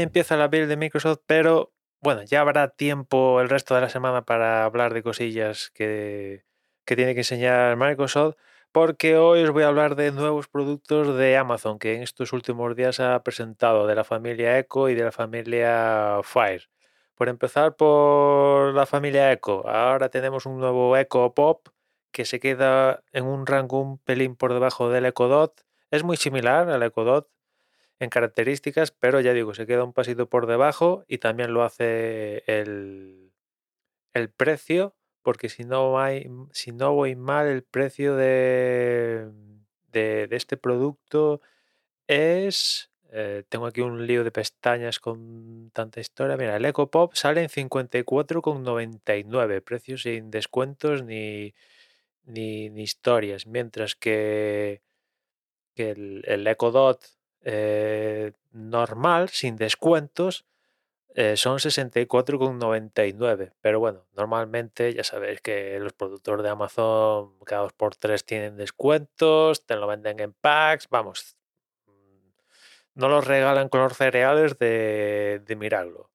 [0.00, 4.24] empieza la build de Microsoft, pero bueno, ya habrá tiempo el resto de la semana
[4.24, 6.44] para hablar de cosillas que,
[6.84, 8.36] que tiene que enseñar Microsoft,
[8.72, 12.76] porque hoy os voy a hablar de nuevos productos de Amazon que en estos últimos
[12.76, 16.68] días ha presentado de la familia Echo y de la familia Fire.
[17.14, 21.68] Por empezar por la familia Echo, ahora tenemos un nuevo Echo Pop
[22.12, 25.64] que se queda en un rango un pelín por debajo del Echo Dot.
[25.90, 27.28] Es muy similar al Echo Dot,
[27.98, 32.42] en características, pero ya digo, se queda un pasito por debajo y también lo hace
[32.46, 33.32] el,
[34.12, 39.30] el precio, porque si no, hay, si no voy mal, el precio de,
[39.92, 41.40] de, este producto
[42.06, 42.90] es...
[43.12, 46.36] Eh, tengo aquí un lío de pestañas con tanta historia.
[46.36, 51.54] Mira, el Eco Pop sale en 54,99, precios sin descuentos ni,
[52.24, 54.82] ni, historias, mientras que,
[55.74, 57.15] que el, el Eco Dot
[57.48, 60.44] eh, normal, sin descuentos,
[61.14, 63.52] eh, son 64,99.
[63.60, 68.56] Pero bueno, normalmente ya sabéis que los productores de Amazon cada dos por tres tienen
[68.56, 71.36] descuentos, te lo venden en packs, vamos,
[71.86, 72.30] mm,
[72.96, 76.10] no los regalan con los cereales de, de mirarlo.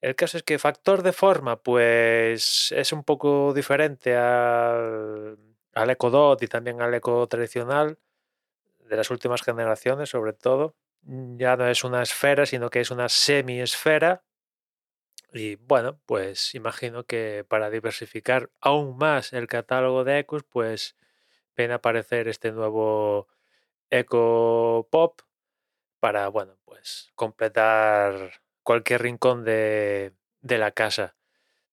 [0.00, 5.36] El caso es que factor de forma, pues es un poco diferente al,
[5.74, 7.98] al Eco Dot y también al Eco tradicional
[8.90, 10.76] de las últimas generaciones, sobre todo.
[11.02, 14.24] Ya no es una esfera, sino que es una semi-esfera.
[15.32, 20.96] Y bueno, pues imagino que para diversificar aún más el catálogo de Ecos, pues
[21.56, 23.28] ven a aparecer este nuevo
[23.90, 25.22] Eco Pop
[26.00, 31.16] para, bueno, pues completar cualquier rincón de, de la casa.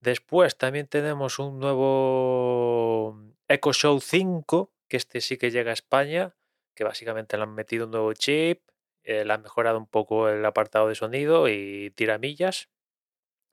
[0.01, 6.36] Después también tenemos un nuevo Echo Show 5, que este sí que llega a España
[6.77, 8.61] que básicamente le han metido un nuevo chip,
[9.03, 12.69] eh, le han mejorado un poco el apartado de sonido y tiramillas.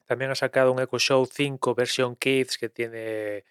[0.05, 3.47] También ha sacado un Echo Show 5 versión Kids que tiene,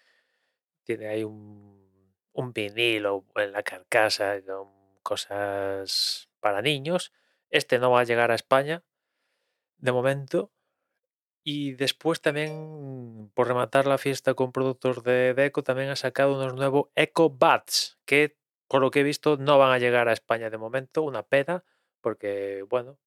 [0.84, 4.68] tiene ahí un, un vinilo en la carcasa con
[5.02, 7.12] cosas para niños.
[7.50, 8.84] Este no va a llegar a España
[9.78, 10.52] de momento.
[11.42, 16.36] Y después también, por rematar la fiesta con productos de, de Echo, también ha sacado
[16.36, 20.12] unos nuevos Echo Buds que por lo que he visto, no van a llegar a
[20.12, 21.64] España de momento, una pena,
[22.00, 22.98] porque, bueno,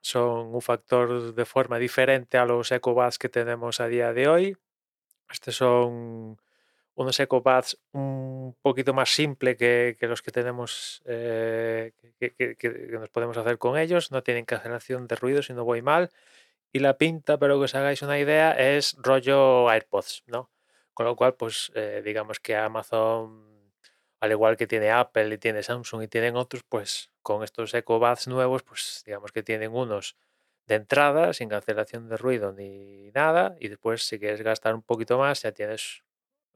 [0.00, 4.56] son un factor de forma diferente a los EcoBats que tenemos a día de hoy.
[5.30, 6.38] Estos son
[6.94, 13.58] unos EcoBats un poquito más simple que, los que tenemos, eh, que, nos podemos hacer
[13.58, 14.10] con ellos.
[14.10, 16.10] No tienen cancelación de ruido si no voy mal.
[16.72, 20.50] Y la pinta, pero que os hagáis una idea, es rollo AirPods, ¿no?
[20.92, 23.57] Con lo cual, pues eh, digamos que Amazon
[24.20, 28.28] al igual que tiene Apple y tiene Samsung y tienen otros, pues con estos EcoBuds
[28.28, 30.16] nuevos, pues digamos que tienen unos
[30.66, 35.18] de entrada, sin cancelación de ruido ni nada, y después si quieres gastar un poquito
[35.18, 36.04] más, ya tienes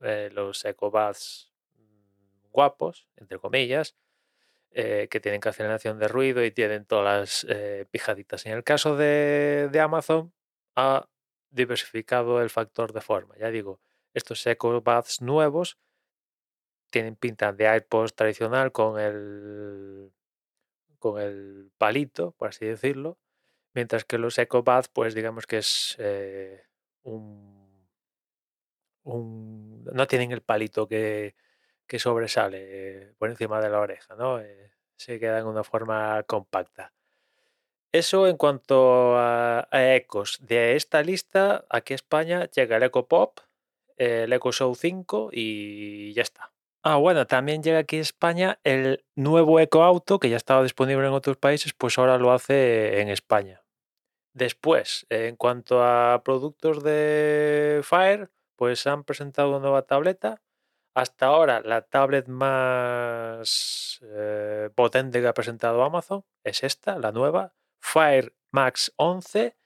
[0.00, 3.96] eh, los EcoBuds mm, guapos, entre comillas,
[4.72, 8.44] eh, que tienen cancelación de ruido y tienen todas las eh, pijaditas.
[8.46, 10.32] En el caso de, de Amazon,
[10.74, 11.08] ha
[11.50, 13.36] diversificado el factor de forma.
[13.38, 13.80] Ya digo,
[14.14, 15.78] estos EcoBuds nuevos
[16.92, 20.12] tienen pinta de iPods tradicional con el,
[21.00, 23.18] con el palito, por así decirlo,
[23.74, 26.64] mientras que los EcoBuds, pues digamos que es eh,
[27.02, 27.90] un,
[29.04, 31.34] no tienen el palito que,
[31.86, 34.40] que sobresale por encima de la oreja, ¿no?
[34.40, 36.92] Eh, se queda en una forma compacta.
[37.92, 40.38] Eso en cuanto a, ecos.
[40.40, 43.40] De esta lista, aquí a España llega el Eco Pop,
[43.96, 46.52] el Eco Show 5 y ya está.
[46.84, 51.12] Ah, bueno, también llega aquí a España el nuevo EcoAuto, que ya estaba disponible en
[51.12, 53.62] otros países, pues ahora lo hace en España.
[54.34, 60.42] Después, en cuanto a productos de Fire, pues han presentado una nueva tableta.
[60.94, 67.54] Hasta ahora, la tablet más eh, potente que ha presentado Amazon es esta, la nueva,
[67.80, 69.56] Fire Max 11.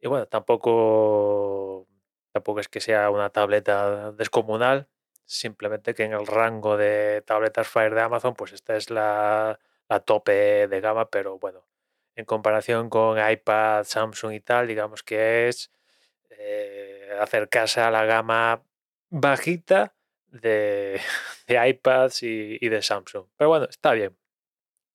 [0.00, 1.88] Y bueno, tampoco,
[2.32, 4.88] tampoco es que sea una tableta descomunal,
[5.26, 9.58] Simplemente que en el rango de tabletas Fire de Amazon, pues esta es la,
[10.04, 11.66] tope de gama, pero bueno,
[12.14, 15.72] en comparación con iPad, Samsung y tal, digamos que es
[16.30, 18.62] eh, acercarse a la gama
[19.10, 19.94] bajita
[20.28, 21.00] de,
[21.48, 23.26] iPads y, de Samsung.
[23.36, 24.16] Pero bueno, está bien.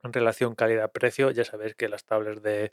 [0.03, 2.71] En relación calidad-precio, ya sabéis que las tablets de,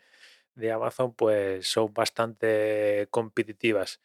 [0.55, 4.01] de Amazon pues son bastante competitivas.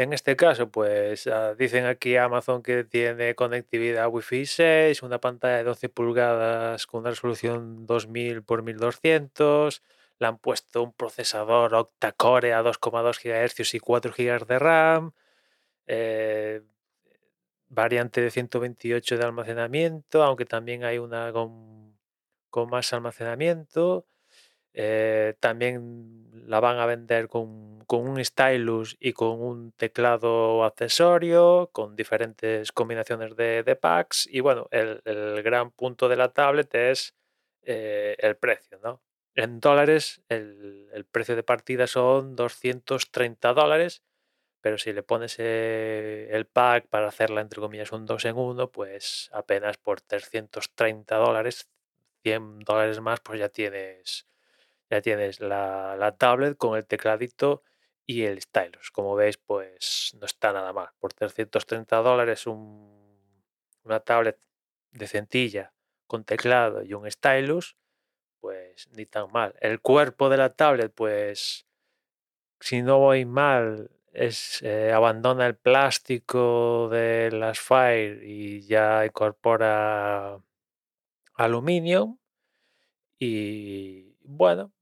[0.00, 5.58] En este caso, pues ah, dicen aquí Amazon que tiene conectividad Wi-Fi 6, una pantalla
[5.58, 9.82] de 12 pulgadas con una resolución 2000 x 1200,
[10.18, 15.12] le han puesto un procesador octa-core a 2,2 GHz y 4 GB de RAM,
[15.86, 16.62] eh,
[17.68, 21.98] variante de 128 de almacenamiento, aunque también hay una con,
[22.48, 24.06] con más almacenamiento.
[24.72, 31.70] Eh, también la van a vender con, con, un stylus y con un teclado accesorio,
[31.72, 34.28] con diferentes combinaciones de, de packs.
[34.30, 37.14] Y bueno, el, el, gran punto de la tablet es
[37.62, 39.02] eh, el precio, ¿no?
[39.34, 44.02] En dólares, el, el, precio de partida son 230 dólares,
[44.60, 48.70] pero si le pones eh, el pack para hacerla, entre comillas, un 2 en 1,
[48.70, 51.68] pues apenas por 330 dólares,
[52.22, 54.26] 100 dólares más, pues ya tienes
[54.90, 57.62] ya tienes la, la, tablet con el tecladito
[58.06, 58.90] y el stylus.
[58.90, 60.90] Como veis, pues no está nada mal.
[60.98, 63.44] Por 330 dólares un,
[63.84, 64.38] una tablet
[64.92, 65.72] de centilla
[66.06, 67.76] con teclado y un stylus,
[68.40, 69.54] pues ni tan mal.
[69.60, 71.66] El cuerpo de la tablet, pues
[72.58, 80.40] si no voy mal, es, eh, abandona el plástico de las Fire y ya incorpora
[81.34, 82.18] aluminio.
[83.18, 84.72] Y bueno,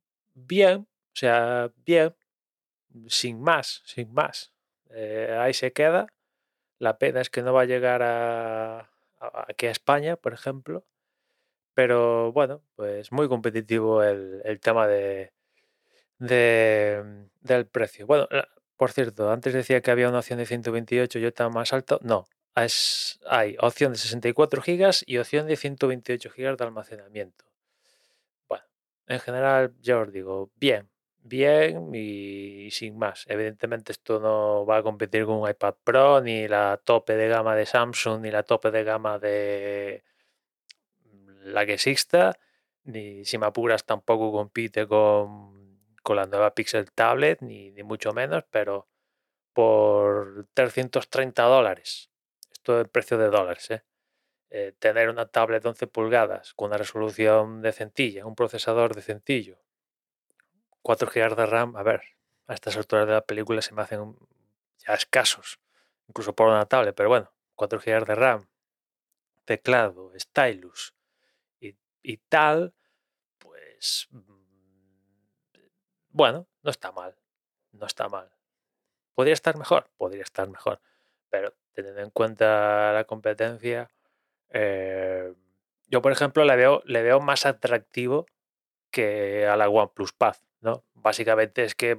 [0.47, 2.15] bien, o sea, bien,
[3.09, 4.53] sin más, sin más.
[4.91, 6.07] Eh, ahí se queda.
[6.79, 8.91] La pena es que no va a llegar a,
[9.49, 10.85] aquí a España, por ejemplo.
[11.75, 15.33] Pero bueno, pues muy competitivo el, el tema de,
[16.19, 18.07] de, del precio.
[18.07, 18.29] Bueno,
[18.77, 22.01] por cierto, antes decía que había una opción de 128 y otra más alto.
[22.03, 22.27] No,
[22.57, 27.48] es, hay opción de 64 GB y opción de 128 GB de almacenamiento
[29.09, 30.89] en general, ya os digo, bien,
[31.23, 33.25] bien y sin más.
[33.29, 37.57] Evidentemente esto no va a competir con un iPad Pro, ni la tope de gama
[37.57, 40.05] de Samsung, ni la tope de gama de
[41.45, 42.39] la que exista,
[42.85, 48.13] ni si me apuras tampoco compite con, con la nueva Pixel Tablet, ni, ni mucho
[48.13, 48.89] menos, pero
[49.53, 52.11] por 330 dólares.
[52.53, 53.83] Esto es precio de dólares, ¿eh?
[54.51, 59.59] Eh, tener una tablet de 11 pulgadas con una resolución decentilla, un procesador decentillo,
[60.83, 62.03] 4 GB de RAM, a ver,
[62.47, 64.17] a estas alturas de la película se me hacen
[64.79, 65.61] ya escasos,
[66.07, 68.49] incluso por una tablet, pero bueno, 4 GB de RAM,
[69.45, 70.95] teclado, stylus
[71.61, 72.75] y, y tal,
[73.39, 74.09] pues
[76.11, 77.15] bueno, no está mal,
[77.73, 78.31] no está mal.
[79.15, 79.91] ¿Podría estar mejor?
[79.97, 80.81] Podría estar mejor,
[81.29, 83.91] pero teniendo en cuenta la competencia,
[84.51, 85.33] eh,
[85.89, 88.27] yo, por ejemplo, le veo, le veo más atractivo
[88.91, 90.85] que a la OnePlus Pad, ¿no?
[90.95, 91.99] Básicamente es que,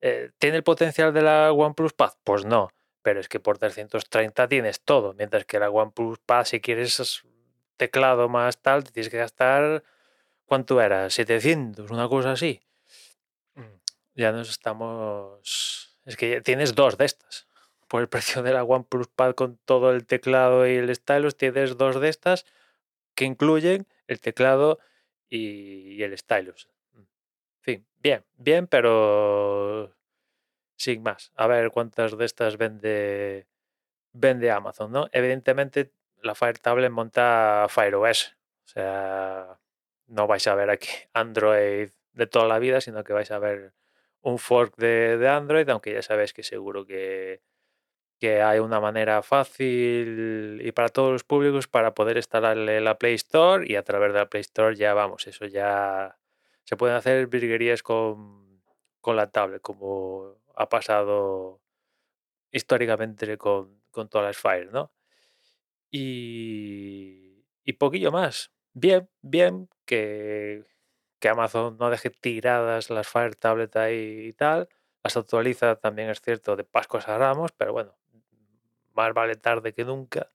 [0.00, 2.12] eh, ¿tiene el potencial de la OnePlus Pad?
[2.24, 2.70] Pues no,
[3.02, 7.24] pero es que por 330 tienes todo, mientras que la OnePlus Pad, si quieres
[7.76, 9.82] teclado más tal, te tienes que gastar,
[10.44, 11.10] ¿cuánto era?
[11.10, 12.60] 700, una cosa así.
[13.54, 13.62] Mm,
[14.14, 15.98] ya nos estamos...
[16.04, 17.45] Es que tienes dos de estas
[17.88, 21.76] por el precio de la OnePlus Pad con todo el teclado y el stylus, tienes
[21.76, 22.46] dos de estas
[23.14, 24.78] que incluyen el teclado
[25.28, 26.68] y, el stylus.
[26.94, 27.06] En
[27.60, 29.94] fin, bien, bien, pero
[30.76, 31.32] sin más.
[31.34, 33.46] A ver cuántas de estas vende,
[34.12, 35.08] vende Amazon, ¿no?
[35.12, 35.90] Evidentemente
[36.22, 38.36] la Fire Tablet monta Fire OS.
[38.64, 39.58] O sea,
[40.06, 43.72] no vais a ver aquí Android de toda la vida, sino que vais a ver
[44.22, 47.42] un fork de, de Android, aunque ya sabéis que seguro que
[48.18, 53.14] que hay una manera fácil y para todos los públicos para poder instalarle la Play
[53.14, 56.18] Store y a través de la Play Store ya vamos, eso ya
[56.64, 58.62] se pueden hacer virguerías con,
[59.00, 61.60] con la tablet, como ha pasado
[62.50, 64.92] históricamente con, con todas las Fire, ¿no?
[65.90, 68.52] Y, y poquillo más.
[68.72, 70.64] Bien, bien que,
[71.20, 74.68] que Amazon no deje tiradas las Fire Tablet ahí y tal.
[75.04, 77.94] Las actualiza también, es cierto, de Pascuas a Ramos, pero bueno,
[78.96, 80.30] más vale tarde que nunca.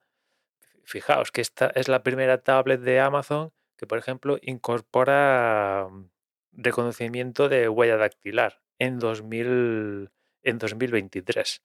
[0.84, 3.52] Fijaos que esta es la primera tablet de Amazon
[3.82, 6.10] que, por ejemplo, incorpora mm,
[6.54, 10.12] reconocimiento de huella dactilar en, 2000,
[10.44, 11.64] en 2023.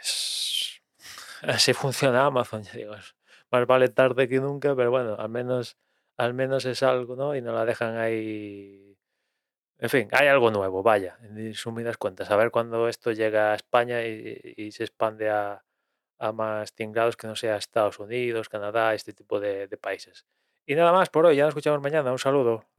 [0.00, 0.82] Es,
[1.42, 2.94] así funciona Amazon, digo.
[3.50, 5.76] Más vale tarde que nunca, pero bueno, al menos,
[6.16, 7.34] al menos es algo, ¿no?
[7.34, 8.91] Y no la dejan ahí
[9.78, 12.30] en fin, hay algo nuevo, vaya, en sumidas cuentas.
[12.30, 15.64] A ver cuándo esto llega a España y, se expande a,
[16.18, 20.26] a, más tingrados que no sea Estados Unidos, Canadá, este tipo de, de países.
[20.66, 22.12] Y nada más por hoy, ya nos escuchamos mañana.
[22.12, 22.64] Un saludo.